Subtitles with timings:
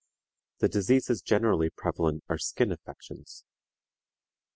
[0.61, 3.45] The diseases generally prevalent are skin affections.